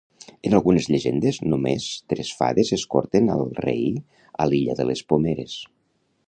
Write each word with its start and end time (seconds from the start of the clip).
En 0.49 0.53
algunes 0.59 0.85
llegendes 0.93 1.37
només 1.53 1.85
tres 2.13 2.31
fades 2.39 2.71
escorten 2.79 3.29
al 3.35 3.45
rei 3.61 3.85
a 4.43 4.49
l'Illa 4.51 4.79
de 4.81 4.89
les 4.93 5.05
Pomeres. 5.15 5.61